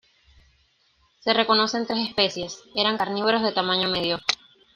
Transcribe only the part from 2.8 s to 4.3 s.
carnívoros de tamaño medio.